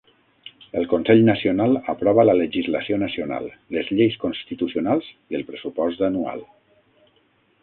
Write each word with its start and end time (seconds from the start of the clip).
El 0.79 0.85
Consell 0.93 1.19
Nacional 1.27 1.77
aprova 1.93 2.25
la 2.29 2.35
legislació 2.39 2.97
nacional, 3.03 3.51
les 3.77 3.93
lleis 3.99 4.19
constitucionals 4.27 5.11
i 5.35 5.39
el 5.43 5.47
pressupost 5.53 6.03
anual. 6.11 6.45